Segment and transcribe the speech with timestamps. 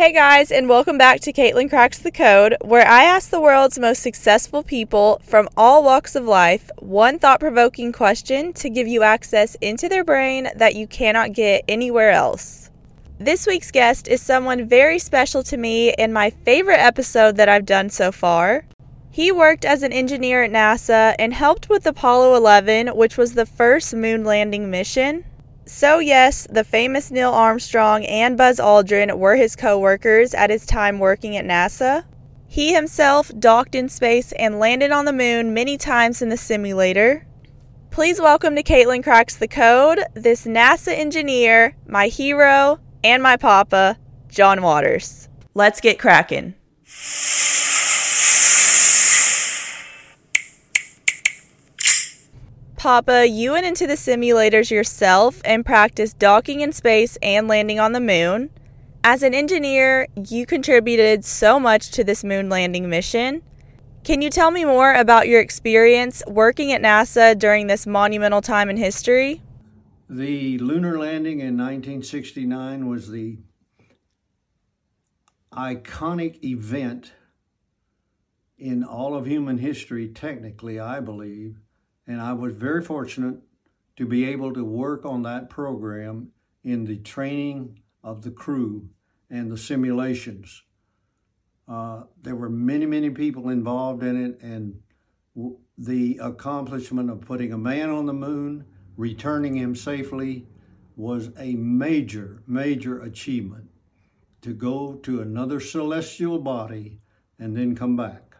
[0.00, 3.78] Hey guys, and welcome back to Caitlin Cracks the Code, where I ask the world's
[3.78, 9.02] most successful people from all walks of life one thought provoking question to give you
[9.02, 12.70] access into their brain that you cannot get anywhere else.
[13.18, 17.66] This week's guest is someone very special to me and my favorite episode that I've
[17.66, 18.64] done so far.
[19.10, 23.44] He worked as an engineer at NASA and helped with Apollo 11, which was the
[23.44, 25.26] first moon landing mission.
[25.72, 30.66] So, yes, the famous Neil Armstrong and Buzz Aldrin were his co workers at his
[30.66, 32.04] time working at NASA.
[32.48, 37.24] He himself docked in space and landed on the moon many times in the simulator.
[37.92, 43.96] Please welcome to Caitlin Cracks the Code this NASA engineer, my hero, and my papa,
[44.28, 45.28] John Waters.
[45.54, 46.54] Let's get cracking.
[52.80, 57.92] Papa, you went into the simulators yourself and practiced docking in space and landing on
[57.92, 58.48] the moon.
[59.04, 63.42] As an engineer, you contributed so much to this moon landing mission.
[64.02, 68.70] Can you tell me more about your experience working at NASA during this monumental time
[68.70, 69.42] in history?
[70.08, 73.40] The lunar landing in 1969 was the
[75.52, 77.12] iconic event
[78.56, 81.58] in all of human history, technically, I believe
[82.10, 83.36] and I was very fortunate
[83.96, 86.32] to be able to work on that program
[86.64, 88.88] in the training of the crew
[89.30, 90.64] and the simulations.
[91.68, 94.80] Uh, there were many, many people involved in it, and
[95.78, 98.64] the accomplishment of putting a man on the moon,
[98.96, 100.48] returning him safely,
[100.96, 103.70] was a major, major achievement
[104.42, 107.00] to go to another celestial body
[107.38, 108.34] and then come back.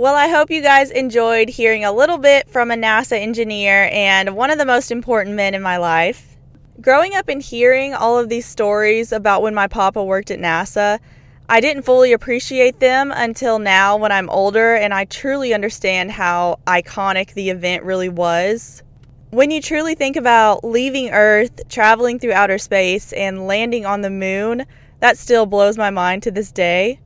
[0.00, 4.36] Well, I hope you guys enjoyed hearing a little bit from a NASA engineer and
[4.36, 6.36] one of the most important men in my life.
[6.80, 11.00] Growing up and hearing all of these stories about when my papa worked at NASA,
[11.48, 16.60] I didn't fully appreciate them until now when I'm older and I truly understand how
[16.68, 18.84] iconic the event really was.
[19.30, 24.10] When you truly think about leaving Earth, traveling through outer space, and landing on the
[24.10, 24.64] moon,
[25.00, 27.00] that still blows my mind to this day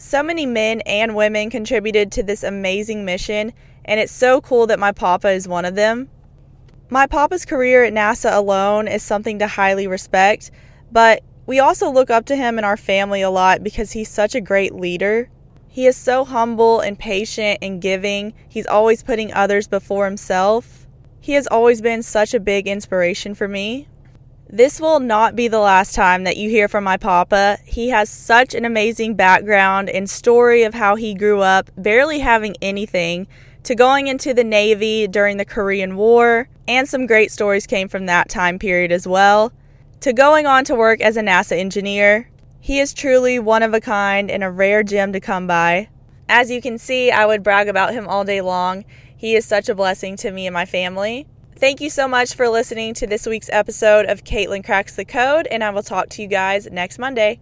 [0.00, 3.52] so many men and women contributed to this amazing mission,
[3.84, 6.08] and it's so cool that my papa is one of them.
[6.88, 10.50] My papa's career at NASA alone is something to highly respect,
[10.90, 14.34] but we also look up to him in our family a lot because he's such
[14.34, 15.28] a great leader.
[15.68, 18.32] He is so humble and patient and giving.
[18.48, 20.86] He's always putting others before himself.
[21.20, 23.86] He has always been such a big inspiration for me.
[24.52, 27.58] This will not be the last time that you hear from my papa.
[27.64, 32.56] He has such an amazing background and story of how he grew up barely having
[32.60, 33.28] anything
[33.62, 38.06] to going into the Navy during the Korean War, and some great stories came from
[38.06, 39.52] that time period as well,
[40.00, 42.28] to going on to work as a NASA engineer.
[42.58, 45.90] He is truly one of a kind and a rare gem to come by.
[46.28, 48.84] As you can see, I would brag about him all day long.
[49.16, 51.28] He is such a blessing to me and my family.
[51.60, 55.46] Thank you so much for listening to this week's episode of Caitlin Cracks the Code,
[55.46, 57.38] and I will talk to you guys next Monday.